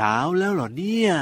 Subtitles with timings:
[0.00, 1.12] เช้าแล้วเหรอเนี่ย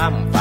[0.00, 0.37] I'm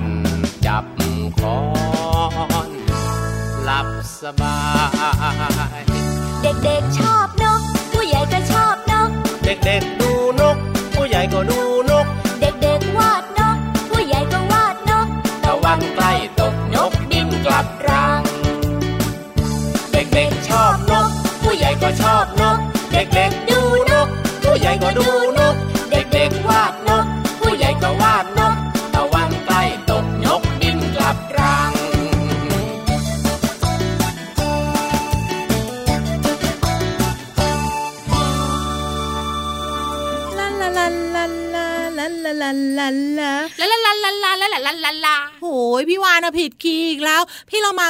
[0.00, 0.27] One.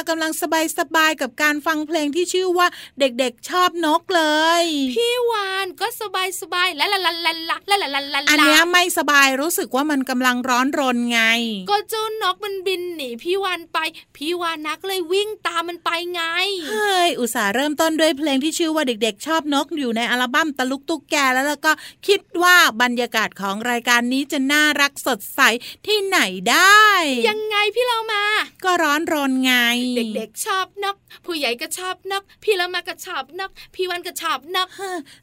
[0.09, 2.67] กำลังสบายสบายกับการฟังเพลงที่ชื่อว่า
[2.99, 4.23] เด็กๆชอบนกเล
[4.61, 4.63] ย
[4.95, 11.21] พี่วานก็สบายสบายละละละละละละละละละอันนี้ไม่สบายรู้สึกว่ามันกำลังร้อนรนไง
[11.69, 13.77] ก็เจ้านกมันบินหนีพี่วานไป
[14.17, 16.21] พี่วานนักเลยวิ่งตามมันไปไง
[16.69, 21.71] เฮ้ยอุตส่าห์เริ่มต้นด้วยเพลงที่ชื่อว่าเด็กๆ ชอบนกอยู่ในอัลบั้มตะลุกตุกแกแล้วแล้วก็
[22.07, 25.41] คิดว่าบรรยากาศของรายการานนี้จะน่ารักสดใส
[25.87, 26.19] ที่ไหน
[26.49, 26.83] ได้
[27.29, 28.23] ยังไงพี่เรามา
[28.63, 29.53] ก็ร้อนรนไง
[29.95, 30.95] เด็กๆชอบนก
[31.25, 34.67] ผู้ใหญ่ก็ชอบนกพี่เรามาก็ชอบนกพี่วันก็ชอบนก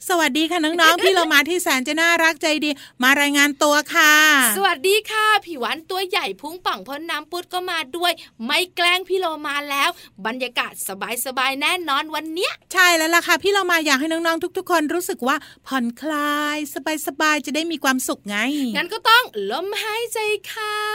[0.09, 2.71] สวัสดีค่ะน้องๆพี่เรามาที่แสนจะน่ารักใจดี
[3.03, 4.15] มารายงานตัวค่ะ
[4.57, 8.13] สวัสดีค่ะ พี่วันตัวใหญ่พุงป่องพ้นน้ำปุดก็มาด้วย
[8.47, 9.91] ไม่แกล้งพี่เรามาแล้ว
[10.27, 10.73] บรรยากาศ
[11.27, 15.37] สบายๆแน่นอนวันเนี้ย ใช่แล้วล่ะค่ะ พี่เรามาอยากให้น้องๆทุก ๆ คนรู้สึกว่า
[15.67, 16.59] ผ่อนคลาย
[17.07, 18.37] สบายๆจะได้มีความสุขไง
[18.77, 20.19] งั้นก็ต้องลมหายใจ
[20.49, 20.86] เข้า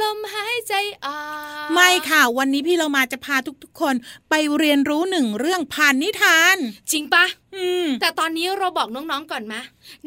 [0.00, 0.74] ลมหายใจ
[1.04, 1.20] ออ
[1.64, 3.94] กไม่ค่ะวันนี้พี่เรามาจะพาทุกๆ คน
[4.30, 6.56] ไปเรียนรู้หนึ่งเรื่องผ่านนิทาน
[6.92, 7.24] จริงปะ
[7.56, 9.60] อืมแต่ตอนนี้เราบอกน้องๆก่อนมะ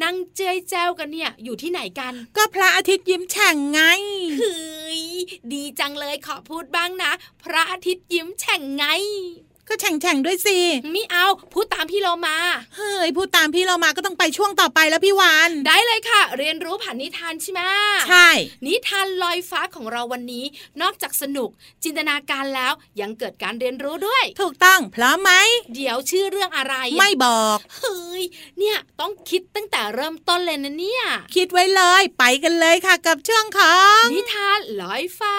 [0.03, 3.81] นั่งเจยแจวกันเนี่ยอยู่ที่ไหนกัน ก็พระอาทิตย์ยิ้มแฉ่งไง
[4.39, 5.01] เฮ้ย
[5.53, 7.11] ดีจังเลยขอพูดบ้างนะ
[7.43, 8.85] พระอาทิตย์ยิ้มแฉ่งไง
[9.69, 10.57] ก็แฉ่งๆด้วยสิ
[10.91, 12.37] ไม่เอาพูดตามพี่เรามา
[12.75, 17.61] เฮ้ยพูดตามพี่เรามาก็ต้องไปช่วงต่อไปแล้วพี่วานได้เลยค่ะ เรียนรู้ผ่านนิทานใช่ไหม
[18.07, 18.29] ใช่
[18.65, 20.45] นิทานลอยฟ้าของเราวันนี้
[20.81, 21.49] นอกจากสนุก
[21.83, 25.31] จินตนาการแล้วยังเกิดการเรียนรู้ด้วย ถูกต้องพร้อมไหม
[25.73, 28.23] เดี๋ยวชื่อเรื่องอะไร ไม่บอกเฮ้ย
[28.59, 31.03] เนี่ยต้องคิดตั้งแต่เริ่มต้นเลยนะเนี่ย
[31.35, 35.37] คิดไว้เลยไปกันเลยค่ะกับช่วงของ นิทานลอยฟ้า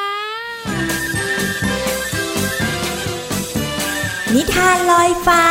[4.35, 5.45] นิทานลอยฟ้า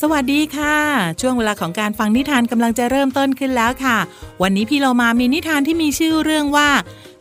[0.00, 0.76] สวัสดีค่ะ
[1.20, 3.98] ช่วงเวลาของการฟังนิทานกำลังจะเริ่มต้นขึ้นแล้วค่ะ
[4.42, 6.68] วันนี้พี่เรามามีนิทานที่มีชื่อเรื่องว่า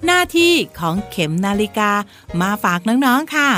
[0.06, 1.92] หน้าที่ของเข็มนาฬิกา
[2.42, 3.50] มาฝากน้องๆค่ะ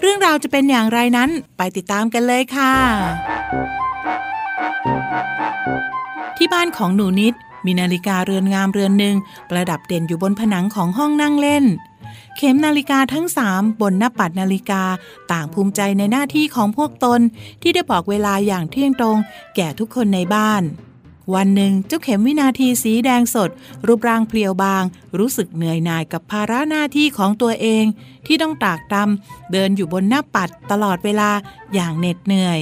[0.00, 2.74] เรื่องราวจะเป็นอย่างไรนั้นไปติดตามกันเลยค่ะ
[6.36, 7.34] ที่บ้านของหนูนิด
[7.66, 9.16] มีนาฬิกาเรือนงามเรือนหนึ่ง
[9.50, 11.64] ประดับเด่นอยู่บนผนังของห้องนั่งเล่น
[12.36, 14.82] เข็มนาฬิกาทั้งสามบนหน้าปัดนาฬิกา
[15.32, 17.20] ต่างภูมิใจในหน้าที่ของพวกตน
[17.62, 19.18] ที่ได้บอกเวลาอย่างเที่ยงตรง
[19.56, 20.62] แก่ทุกคนในบ้าน
[21.34, 23.50] วันหนึ่งเจ้าเข็มวินาทีสีแดงสด
[23.86, 24.84] รูปร่างเพรียวบาง
[25.18, 27.84] รู้สึกเหนื่อยหน่ายกับภาระหน้าที่ของตัวเอง
[28.26, 31.30] ที่ต้องตากตำเดินอยู่บนหน้าปัดตลอดเวลา
[31.74, 32.60] อย่างเหน็ดเหนื่อย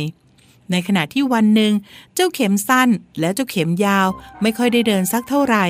[0.70, 1.72] ในขณะที่วันหนึ่ง
[2.14, 2.88] เจ้าเข็มสั้น
[3.20, 4.06] และเจ้าเข็มยาว
[4.42, 5.66] ไม่ค่อยได้เดินสักเท่าไหร่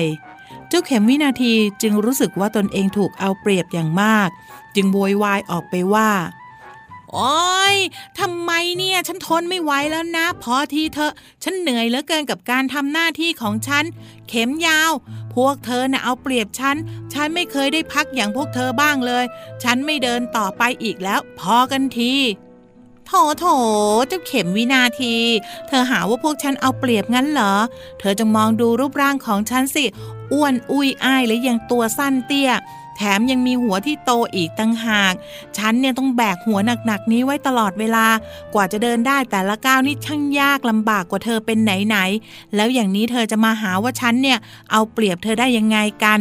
[0.75, 4.29] จ้าเข็มวินาทีจึงรู้สึกว่าตนเองถูกเอาเปรียบอย่างมาก
[4.75, 6.09] จึงโวยวายออกไปว่า
[7.11, 7.77] โอ้ย
[8.19, 13.83] ทำไมเนี่ย ฉันทนไม่ไหวแล้วนะ พอทีเถอะฉันเหนื่อยเหลือเกินกับการทำหน้าที่ของฉัน
[14.29, 14.91] เข็มยาว
[15.35, 16.75] พวกเธอน่ะเอาเปรียบฉัน
[17.13, 19.25] ฉันไม่เคยได้พักอย่างพวกเธอบ้างเลย
[19.63, 22.13] ฉันไม่เดินต่อไปอีกแล้ว พอกันที
[23.13, 23.45] ถโถ
[24.07, 25.15] เจ้าเข็มวินาที
[25.67, 27.53] เธอหาว่าพวกฉันเอาเปรียบงั้นเหรอ
[27.99, 29.85] เธอจงมองดูรูปร่างของฉันสิ
[30.33, 32.51] อ้วนอุ้ยอ้ายและยังตัวสั้นเตี้ย
[32.97, 35.13] แถมยังมีหัวที่โตอีกตั้งหาก
[35.57, 38.05] ฉันเนี่ยต้องแบกหัวหนักๆนี้ไว้ตลอดเวลา
[38.53, 44.37] กว่าจะเดินได้แต่ละก้าวนี่ช่างยากลำบากกว่าเธอเป็นไหนๆ แล้วอย่างนี้เธอจะมาหาว่าฉันเนี่ย
[44.71, 46.19] เอาเปรียบเธอได้ยังไงกัน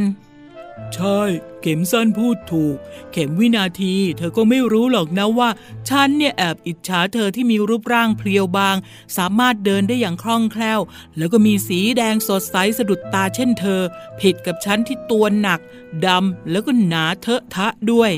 [0.94, 1.20] ใช่
[1.62, 2.76] เข็มสั้นพูดถูก
[3.12, 5.48] เข็มวินาที เธอก็ไม่รู้หรอกนะว่า
[5.88, 8.76] ฉันเนี่ยแอบอิจฉาเธอที่มีรูปร่างเพรียวบาง
[9.16, 10.80] สามารถเดินได้อย่างคล่องแคล่ว
[11.16, 13.80] แล้วก็มีสีแดงสดใสสะดุดตาเช่นเธอ
[14.20, 15.60] ผิดกับฉันที่ตัวหนัก
[16.06, 18.12] ดำแล้วก็หนาเทอะทะด้วย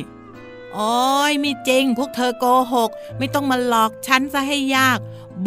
[0.75, 4.99] โอ้ยไม่จริง พวกเธอโกหก ไม่ต้องมาหลอกฉันซะให้ยาก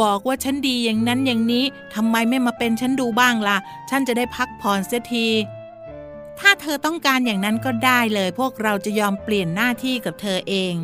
[0.02, 1.66] บอกว่าฉันดีอย่างนั้นอย่างนี้
[1.96, 3.58] ทำไมไม่มาเป็นฉันดูบ้างล่ะ
[3.90, 5.28] ฉันจะได้พักผ่อนเสียที
[6.40, 10.76] ถ้าเธอต้องการอย่างนั้นก็ได้เลย พวกเราจะยอมเปลี่ยนหน้าที่กับเธอเอง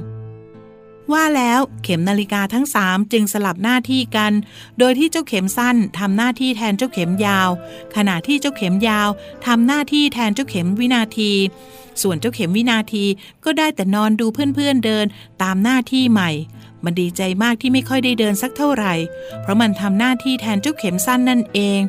[1.14, 4.32] ว่าแล้วเข็มนาฬิกาทั้งสามจึงสลับหน้าที่กัน
[4.80, 7.50] โดยที่เจ้าเข็มสั้นทำหน้าที่แทนเจ้าเข็มยาว
[7.96, 9.10] ขณะที่เจ้าเข็มยาว
[9.48, 11.32] ทำหน้าที่แทนเจ้าเข็มวินาที
[12.02, 13.06] ส่วนเจ้าเข็มวินาที
[13.46, 15.06] ก็ได้แต่นอนดูเพื่อนๆเดิน
[15.44, 16.32] ตามหน้าที่ใหม่
[16.84, 18.94] มันดีใจมากที่ไม่ค่อยได้เดินสักเท่าไหร่
[19.42, 21.80] เพราะมันทำหน้าที่แทนเจ้าเข็มสั้นนั่นเอง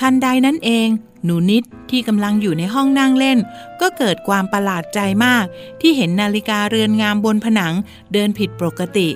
[0.00, 0.88] ทันใดนั้นเอง
[1.24, 3.38] หนูนิดที่กำลังอยู่ในห้องนั่งเล่น
[3.80, 5.44] ก็เกิดความประหลาดใจมาก
[5.80, 7.74] ที่เห็นนาฬิกาเรือนงามบนผนัง
[8.12, 9.08] เดินผิดปกติ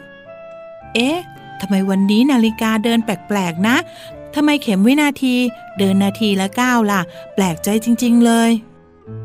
[0.95, 1.19] เอ๊ะ
[1.61, 3.77] ทำไมวันนี้นาฬิกาเดินแปลกๆนะ
[4.35, 5.35] ทำไมเข็มวินาที
[5.79, 7.01] เดินนาทีละก้าวล่ะ
[7.35, 8.51] แปลกใจจริง ๆ เลย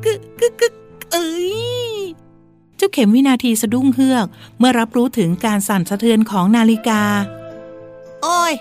[0.06, 0.74] กึกกึกกึก
[1.12, 1.50] เอ้ย
[2.78, 4.26] เจ้าเข็มวินาทีสะดุ้งเฮือก
[4.60, 7.02] เมื่อรับรู้ถึงการสั่นสะเทือนของนาฬิกา
[8.24, 8.54] โอ้ย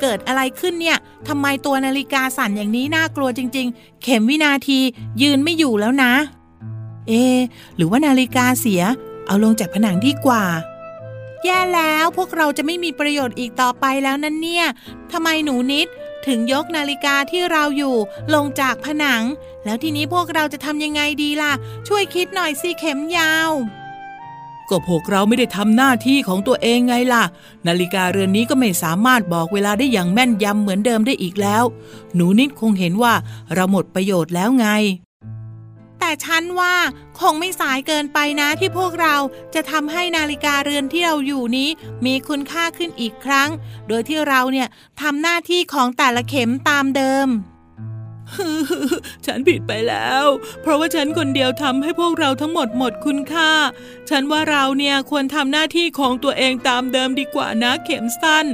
[0.00, 0.98] เกิดอะไรขึ้นเนี่ย
[1.28, 4.78] ทำไมตัวนาฬิกาสั่นอย่างนี้น่ากลัวจริง ๆ เข็มวินาที
[5.22, 6.12] ยืนไม่อยู่แล้วนะ
[7.08, 7.12] เอ
[7.76, 8.82] หรือว่านาฬิกาเสีย
[9.26, 10.44] เอาลงจากผนังดีกว่า
[11.44, 14.66] แย่แล้วพวกเราจะไม่มีประโยชน์อีกต่อไปแล้วนั่นเนี่ย
[15.12, 15.86] ทำไมหนูนิด
[16.26, 17.96] ถึงยกนาฬิกาที่เราอยู่
[18.34, 19.22] ลงจากผนัง
[19.64, 21.52] แล้วทีนี้พวกเราจะทำยังไงดีล่ะ
[21.88, 23.50] ช่วยคิดหน่อยสิเข็มยาว
[24.70, 27.24] ก็พวกเราไม่ได้ทำหน้าที่ของตัวเองไงล่ะ
[27.66, 31.64] นาฬิกาเรือนนี้ก็ไม่สามารถบอกเวลาได้อย่างแม่นยำเหมือนเดิมได้อีกแล้ว
[32.14, 33.14] หนูนิดคงเห็นว่า
[33.54, 34.68] เราหมดประโยชน์แล้วไง
[36.00, 36.74] แต่ฉันว่า
[37.20, 39.16] คงไม่สายเกินไปนะที่พวกเรา
[39.54, 41.68] จะทำให้นาฬิกาเรือนที่เราอยู่นี้
[42.06, 43.48] มีคุณค่าขึ้นอีกครั้ง
[43.88, 44.68] โดยที่เราเนี่ย
[45.00, 47.28] ทำหน้าที่ของแต่ละเข็มตามเดิม
[49.26, 50.24] ฉันผิดไปแล้ว
[50.62, 53.52] เพราะว่าฉันคนเดียวทำให้พวกเราทั้งหมดหมดคุณค่า
[54.10, 58.46] ฉันว่าเราเนี่ยควรทำหน้าที่ของตัวเองตามเดิมดีกว่านะเข็มสั้น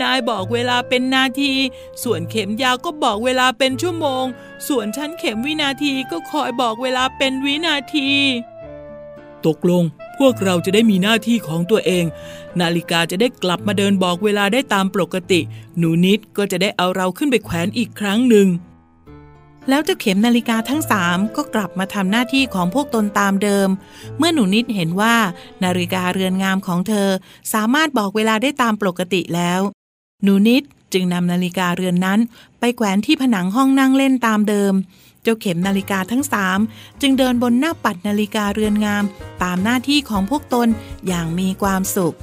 [0.00, 1.54] นายบอกเวลาเป็นนาที
[2.02, 4.24] ส่วนเข็มยาวก็บอกเวลาเป็นชั่วโมง
[4.68, 8.10] ส่วนฉันเข็มวินาทีก็คอยบอกเวลาเป็นวินาที
[9.46, 9.84] ตกลง
[10.18, 12.04] พวกเราจะได้มีหน้าที่ของตัวเอง
[12.60, 15.40] นาฬิกาจะได้กลับมาเดินบอกเวลาได้ตามปกติ
[15.78, 18.46] หนูนิดก็จะได้เอาเราขึ้นไปแขวนอีกครั้งหนึ่ง
[19.68, 23.68] แล้วเจ้าเข็มนาฬิกาทั้งสามก็กลับมาทำหน้าที่ของพวกตนตามเดิม
[24.18, 25.14] เมื่อหนูนิดเห็นว่า
[25.64, 27.08] นาฬิกาเรือนงามของเธอ
[27.52, 29.60] สามารถบอกเวลาได้ตามปกติแล้ว
[30.22, 32.20] หนูนิดจึงนำนาฬิกาเรือนนั้น
[32.60, 34.74] ไปแขวนที่ผนังห้องนั่งเล่นตามเดิม
[35.22, 36.58] เจ้าเข็มนาฬิกาทั้งสาม
[37.00, 39.04] จึงเดินบนหน้าปัดนาฬิกาเรือนงาม
[39.42, 40.68] ตามหน้าที่ของพวกตน
[41.06, 42.16] อย่างมีความสุข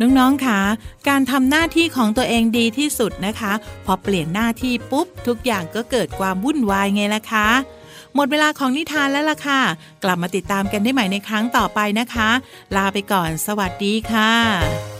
[0.00, 0.60] น้องๆคะ
[1.08, 3.52] การทำหน้าที่ของตัวเองดีที่สุดนะคะ
[3.84, 7.48] พอเปลี่ยนหน้าที่ปุ๊บ ทุกอย่างก็เกิดความวุ่นวายไงล่ะคะ
[8.14, 9.60] หมดเวลาของนิทานแล้วล่ะค่ะ
[10.04, 12.30] กลับมาติดตามกันได้ใหม่ในครั้งต่อไปนะคะ
[12.76, 14.99] ลาไปก่อน สวัสดีค่ะ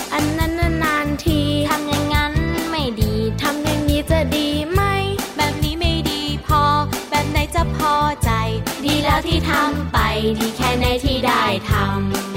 [9.27, 9.97] ที่ทำไป
[10.39, 12.30] ดีแค่ไหนที่ได้ทำ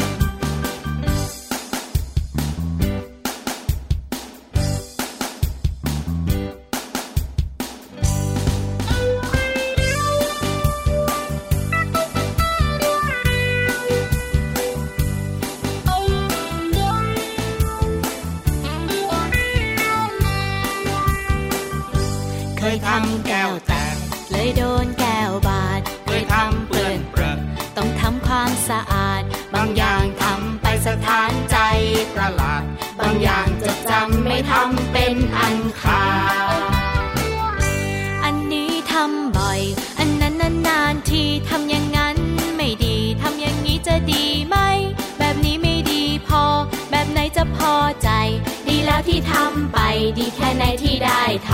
[50.19, 51.53] ดีแค่ไหนที่ได้ท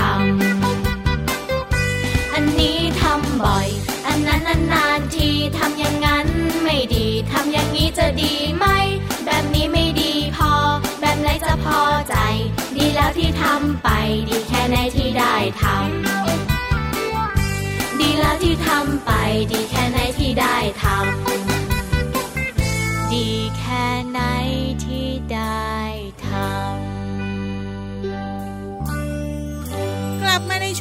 [1.16, 3.68] ำ อันนี้ทำบ่อย
[4.06, 6.26] อันนั้นนานๆทีทำอย่างนั้น
[6.62, 8.66] ไม่ดี ทำอย่างนี้จะดีไหม
[9.24, 10.52] แบบนี้ไม่ดีพอ
[11.00, 12.16] แบบไหนจะพอใจ
[12.76, 13.88] ดีแล้วที่ทำไป
[14.28, 19.10] ดีแค่ไหนที่ได้ทำ ดีแล้วที่ทำไป
[19.52, 24.20] ดีแค่ไหนที่ได้ทำ ดีแค่ไหน
[24.82, 24.89] ที่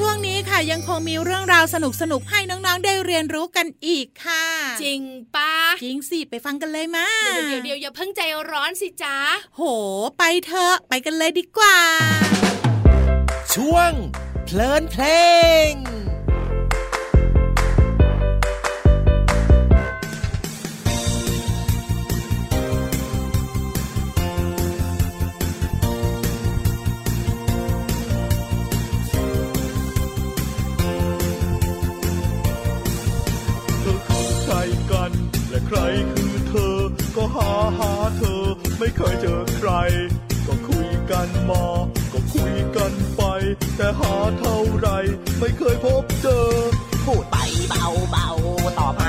[0.03, 1.75] ช่วงนี้ค่ะยังคงมีเรื่องราวส
[2.11, 4.45] นุกๆให้น้องๆได้เรียนรู้กันอีกค่ะ
[4.83, 5.01] จริง
[5.35, 5.53] ปะ
[5.83, 7.07] จริงสิไปฟังกันเลยมา
[7.47, 9.17] เดี๋ยวเดี๋ยวอย่าเพิ่งใจร้อนสิจ๊ะ
[9.55, 9.61] โห
[10.17, 11.77] ไปเถอะไปกันเลยดีกว่า
[13.53, 13.91] ช่วง
[14.45, 15.03] เพลินเพล
[15.69, 15.71] ง
[35.67, 35.79] ใคร
[36.13, 36.77] คือเธอ
[37.15, 37.49] ก็หา
[37.79, 38.43] หาเธอ
[38.79, 39.71] ไม่เคยเจอใคร
[40.47, 41.63] ก็คุยกันมา
[42.13, 43.21] ก็คุยกันไป
[43.77, 44.89] แต่หาเท่าไร
[45.39, 46.47] ไม่เคยพบเจอ
[47.05, 47.37] พูดไป
[47.69, 48.29] เบาเบา
[48.79, 49.03] ตอบม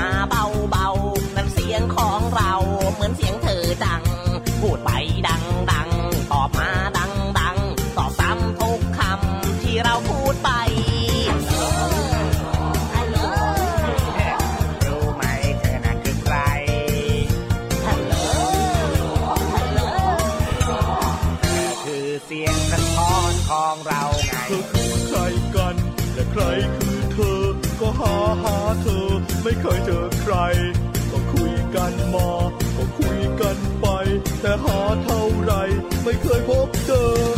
[36.73, 37.30] เ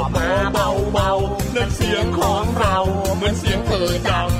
[0.00, 1.12] อบมาเบาเบา
[1.54, 2.76] นั่นเสียงของเรา
[3.16, 4.30] เหมือนเสียงเธอดัง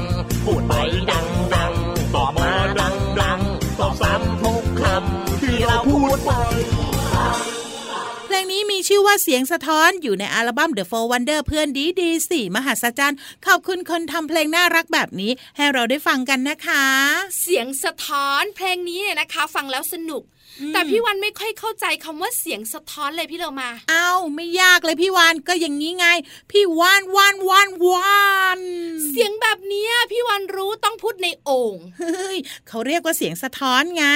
[0.45, 0.75] พูดไป
[1.11, 1.73] ดังดัง
[2.15, 3.41] ตอบมาดังดัง
[3.79, 6.33] ตอบซ้ำทุกคำที่เราพูดไป
[8.33, 16.85] ลงนี้มีชื่อว่าเสียงสะท้อนอยู่ในอัลบั้ม The Four Wonder เพื่อนดีดีสี่มหัศจรรย์ ขอบคุณคนทำเพลงน่ารักแบบนี้ ให้เราได้ฟังกันนะคะ
[17.41, 20.23] เสียงสะท้อนเพลงนี้เนี่ยนะคะ ฟังแล้วสนุก
[20.73, 26.07] แต่พี่วันไม่ค่อยเข้าใจคำว่าเสียงสะท้อนเลยพี่เรามาเอ้าไม่ยากเลยพี่วานก็อย่างนี้ไง
[26.53, 28.27] พี่วานวานวานวา
[28.59, 28.61] น
[29.11, 32.37] เสียงแบบนี้พี่วันรู้ต้องพูดในโอ่งเฮ้ย
[32.69, 34.07] เขาเรียกว่าเสียงสะท้อนไง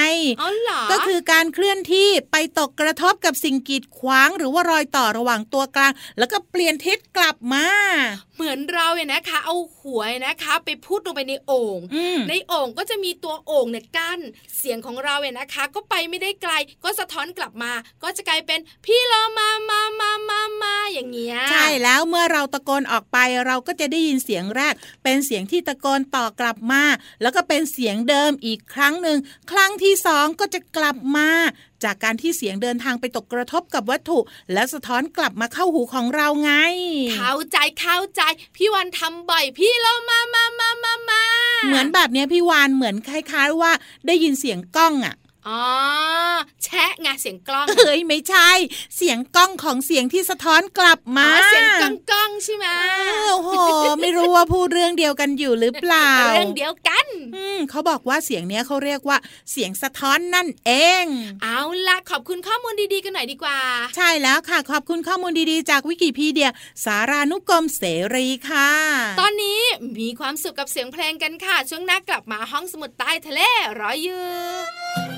[0.41, 7.65] อ๋อเหรอก็คือการเคลื่อนที่ไปตกกระทบกับสิ่งกีดขวาง หรือว่ารอยต่อระหว่างตัวกลาง แล้วก็เปลี่ยนทิศกลับมา
[8.35, 11.79] เหมือนเราเนี่ยนะคะ เอาหัวนะคะ ไปพูดลงไปในโอ่ง
[12.29, 14.19] ในโอ่งก็จะมีตัวโอ่งเนี่ยกั้น
[14.57, 17.71] เสียงของเราเนี่ยนะคะ ก็ไปไม่ได้ไกล ก็สะท้อนกลับมา
[18.03, 26.83] ก็จะกลายเป็นพี่โลมามามามามาอย่างเงี้ยใช่แล้วเมื่อเราตะโกนออกไปเราก็จะได้ยินเสียงแรก เป็นเสียงที่ตะโกนต่อกลับมา
[27.21, 29.17] แล้วก็เป็นเสียงเดิมอีกครั้งหนึ่ง
[29.51, 31.29] ครั้งที่สองก็จะกลับมา
[31.83, 34.19] จากการที่เสียงเดินทางไปตกกระทบกับวัตถุ
[34.53, 36.51] แล้วสะท้อนกลับมาเข้าหูของเราไง
[37.15, 38.21] เข้าใจเข้าใจ
[38.55, 41.23] พี่วันทำบ่อยพี่เรามามามามามา
[41.67, 43.71] เหมือนแบบนี้พี่วานเหมือนคล้าย ๆ ว่า
[44.07, 45.15] ได้ยินเสียงกล้องอะ
[45.47, 45.63] อ๋อ
[46.63, 48.49] แชะไงเสียงกล้องเฮ้ยไม่ใช่
[48.95, 52.67] เสียงกล้องของเสียงที่สะท้อนกลับมาเสียงกล้องกล้องใช่ไหม
[53.27, 53.49] โอ้โห
[54.01, 59.17] ไม่รู้ว่าพูดเรื่องเดียวกันอยู่หรือเปล่า เรื่องเดียวกัน อืมเขาบอกว่าเสียงเนี้ยเขาเรียกว่า
[59.51, 60.71] เสียงสะท้อนนั่นเอ
[61.03, 61.05] ง
[61.43, 63.59] เอาล่ะขอบคุณข้อมูลดีๆกันหน่อยดีกว่า
[63.95, 66.51] ใช่แล้วค่ะ ขอบคุณข้อมูลดีๆ จากวิกิพีเดีย
[66.85, 67.83] สารานุกรมเส
[68.15, 68.69] รีค่ะ
[69.19, 69.61] ตอนนี้
[69.99, 73.41] มีความสุขกับเสียงเพลงกันค่ะช่วงหน้ากลับมาห้องสมุดใต้ทะเล
[73.79, 74.25] รออยู่
[75.01, 75.10] ช่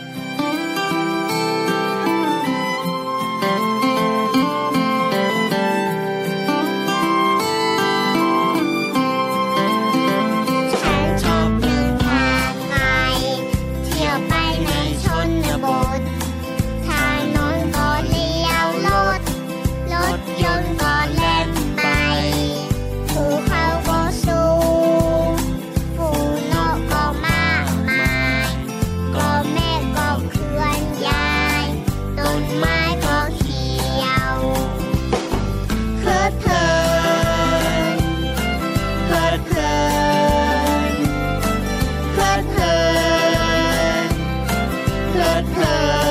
[45.13, 46.03] blood, blood.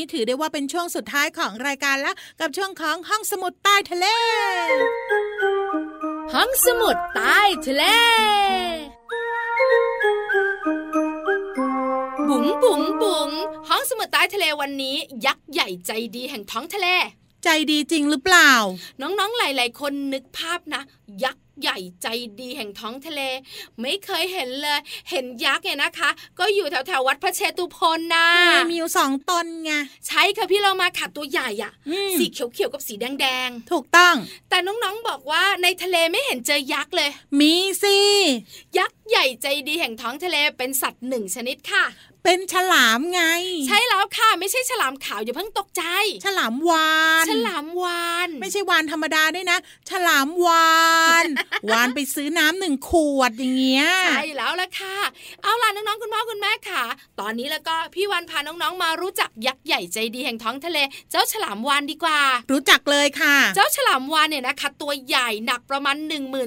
[0.00, 4.06] นี้ถือได้ว่าเป็นช่วงสุดท้ายของรายการแล้ว กับช่วงของห้องสมุดใต้ทะเล
[6.34, 7.84] ห้องสมุดใต้ทะเล
[12.28, 13.30] บุ๋งบุ๋งบุ๋ง
[13.68, 16.86] ห้องสมุดใต้ทะเลวันนี้ ยักษ์ใหญ่ใจดีแห่งท้องทะเล
[17.44, 18.52] ใจดีจริงหรือเปล่า
[19.00, 20.82] น้องๆหลาย ๆ คนนึกภาพนะ
[21.24, 22.06] ยักษ์ ใหญ่ใจ
[22.40, 23.20] ดีแห่งท้องทะเล
[23.80, 28.26] ไม่เคยเห็นเลย เห็นยักษ์เนี่ยนะคะ ก็อยู่แถวแถวๆวัดพระเชตุพนนะ
[28.70, 29.72] มีอยู่สองตนไง
[30.06, 37.96] ใช่ค่ะพี่เรามาขัดตัวใหญ่อะอืมสีเขียวๆกับสีแดงถูกต้องๆแต่น้องๆบอกว่าในทะเลไม่เห็นเจอยักษ์เลย มีสิ
[38.78, 41.84] ยักษ์ใหญ่ใจดีแห่งท้องทะเลเป็นสัตว์หนึ่งชนิดค่ะ
[42.24, 43.22] เป็นฉลามไง
[43.66, 45.82] ใช่แล้วค่ะ ไม่ใช่ฉลามขาวอย่าเพิ่งตกใจ
[46.24, 46.92] ฉลามวา
[47.24, 49.58] น ฉลามวาน ไม่ใช่วานธรรมดาด้วยนะ
[49.90, 50.78] ฉลามวา
[51.22, 51.24] น
[51.70, 54.96] วานไปซื้อน้ำหนึ่งขวดอย่างเงี้ยใช่แล้วล่ะค่ะ
[55.42, 56.84] เอาล่ะน้องๆคุณพ่อคุณแม่ค่ะ
[57.20, 60.78] ตอนนี้แล้วก็พี่วันพาน้องๆมารู้จักยักษ์ใหญ่ใจดีแห่งท้องทะเล
[61.10, 62.20] เจ้าฉลามวานดีกว่า
[62.52, 65.96] รู้จักเลยค่ะ เจ้าฉลามวานเนี่ยนะคะตัวใหญ่หนักประมาณ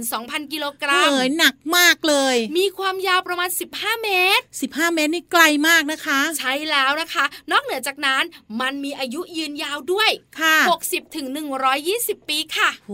[0.01, 8.23] 12,000กิโลกรัมเอ๋ยหนักมากเลย มีความยาวประมาณ 15 เมตร 15 เมตรนี่ไกลมากนะคะ ใช่แล้วนะคะ นอกเหนือจากนั้น
[8.61, 11.27] มันมีอายุยืนยาวด้วยค่ะ60ถึง
[11.77, 12.91] 120 ปีค่ะโห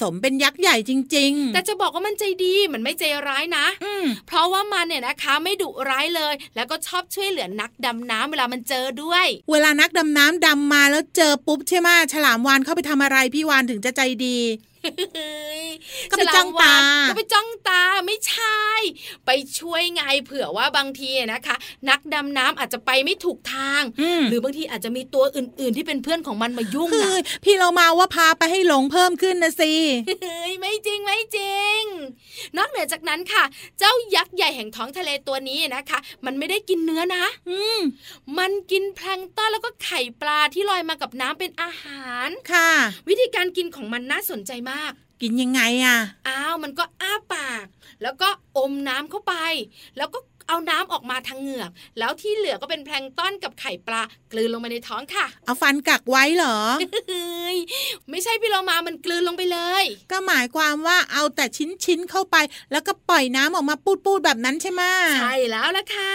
[0.00, 14.38] สมเป็นยักษ์ใหญ่จริง ๆ แต่จะบอกว่ามันใจดีมันไม่ใจร้ายนะอืมเพราะว่ามันเนี่ยนะคะไม่ดุร้ายเลย แล้วก็ชอบช่วยเหลือนักดำน้ำเวลามันเจอด้วย เวลานักดำน้ำดำมาแล้วเจอปุ๊บใช่ไหมฉลามวานเข้าไปทำอะไรพี่วานถึงจะใจดี
[16.10, 18.60] ก็ไปจ้องตาฉลมวนก็ไปจ้องตาไม่ใช่
[19.26, 21.56] ไปช่วยไงเผื่อว่าบางทีนะคะ
[21.90, 29.72] นักดำน้ำอาจจะไปไม่ถูกทางอืมหรือบางทีอาจจะมีตัวอื่น ๆ ที่เป็นเพื่อนของมันมายุ่งคือนะพี่เรามาว่าพาไปให้หลงเพิ่มขึ้นนะสิ
[30.22, 31.82] เฮ้ยไม่จริงไม่จริง
[32.56, 33.44] นอกเหนือจากนั้นค่ะ
[33.78, 37.80] เจ้ายักษ์ใหญ่แห่งท้องทะเลตัวนี้นะคะ มันไม่ได้กินเนื้อนะ อืม
[38.38, 42.70] มันกินแพลงก์ต้อนแล้วก็ไข่ปลาที่ลอยมากับน้ำเป็นอาหารค่ะ
[43.08, 44.77] วิธีการกินของมันน่าสนใจมาก
[45.20, 47.66] กินยังไงอะอ้าวมันก็อ้าปาก
[48.02, 49.34] แล้วก็อมน้ำเข้าไป
[49.96, 56.58] แล้วก็ เอาน้ำออกมาทางเหงือก แล้วที่เหลือก็เป็นแพลงก์ต้อนกับไข่ปลากลืนลงไปในท้องค่ะ เอาฟันกักไว้เหรอ
[57.08, 57.56] เฮ้ย
[58.10, 62.36] ไม่ใช่พี่เรามามันกลืนลงไปเลย ก็หมายความว่าเอาแต่ชิ้นชิ้นๆเข้าไป
[62.72, 64.82] แล้วก็ปล่อยน้ำออกมาปูดปูดๆแบบนั้นใช่ไหม
[65.20, 66.14] ใช่แล้วล่ะค่ะ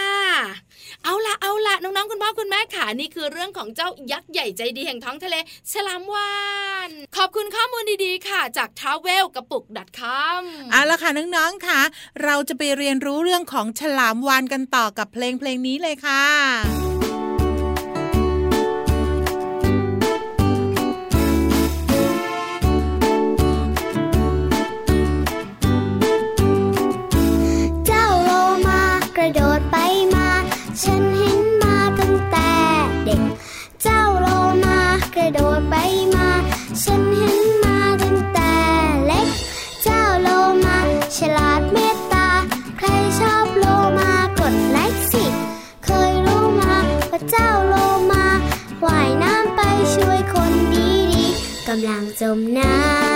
[1.04, 5.36] เอาละเอาละน้องๆคุณพ่อคุณแม่ค่ะนี่คือเรื่องของเจ้ายักษ์ใหญ่ใจดีแห่งท้องทะเล
[5.72, 6.34] ฉลามวา
[6.88, 9.64] นขอบคุณข้อมูลดีๆค่ะ จาก t r a v e l กระปุก
[10.00, 10.42] .com
[10.72, 11.80] เอาละค่ะน้องๆค่ะ
[12.24, 16.24] เราจะไปเรียนรู้เรื่องของฉลามวานกันต่อกับเพลงเพลงนี้เลยค่ะ
[27.86, 28.30] เจ้าโล
[28.66, 28.82] มา
[29.16, 29.76] กระโดดไป
[36.14, 53.13] มาำลังจมน้ำ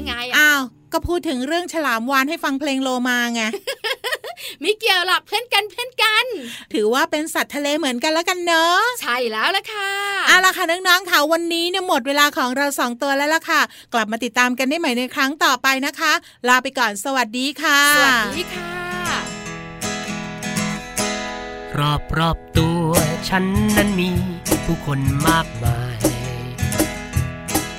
[0.00, 3.42] ยวอะไรยังไงอะอ้าวก็พูดถึงเรื่องฉลามวานให้ฟังเพลงโลมาไง
[4.60, 6.26] ไม่เกี่ยวหรอกเพื่อนกันเพื่อนกัน
[6.72, 9.92] ถือว่าเป็นสัตว์ทะเลเหมือนกันแล้วกันเนอะใช่แล้วล่ะค่ะ
[10.28, 13.60] เอาล่ะค่ะน้องๆค่ะวันนี้เนี่ยหมดเวลาของเราสองตัวแล้วล่ะค่ะ
[13.94, 16.12] กลับมาติดตามกันได้ใหม่ในครั้งต่อไปนะคะ
[16.48, 18.70] ลาไปก่อนสวัสดีค่ะ สวัสดีค่ะ
[21.78, 22.88] รอบรอบตัว
[23.28, 23.44] ฉัน
[23.76, 24.10] นั้นมี
[24.64, 25.98] ผู้คนมากมาย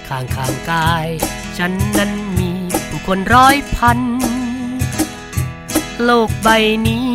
[0.07, 1.07] ข้างข้างกาย
[1.63, 2.51] ฉันนั้นมี
[2.89, 3.99] ผู้คนร้อยพัน
[6.03, 6.49] โลกใบ
[6.87, 7.09] นี้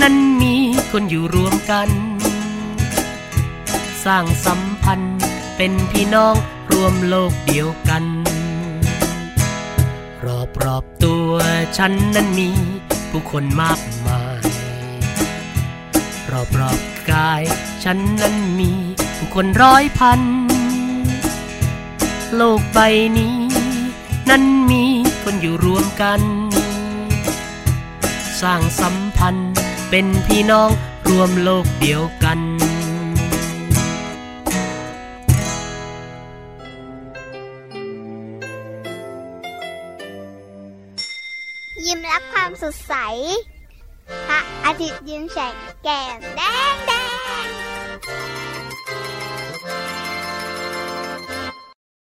[0.00, 0.54] นั้นมี
[0.90, 1.88] คนอยู่รวมกัน
[4.04, 5.18] สร้างสัมพันธ์
[5.56, 6.34] เป็นพี่น้อง
[6.70, 8.04] รวมโลกเดียวกัน
[10.24, 11.32] รอบรอบตัว
[11.78, 12.50] ฉันนั้นมี
[13.10, 14.42] ผู้คนมากมาย
[16.30, 17.42] รอบรอบกาย
[17.84, 18.70] ฉันนั้นมี
[19.16, 20.20] ผู้คนร้อยพัน
[22.36, 22.80] โลกใบ
[23.18, 23.43] นี้
[24.30, 24.84] นั้นมี
[25.22, 26.20] คนอยู่รวมกัน
[28.40, 29.52] สร้างสัมพันธ์
[29.90, 30.70] เป็นพี่น้อง
[31.08, 32.40] รวมโลกเดียวกัน
[41.86, 42.94] ยิ้มรับความสดใส
[44.26, 46.40] พระอาทิตย์ยิ้มแฉกแก้มแด
[46.72, 47.03] งแดง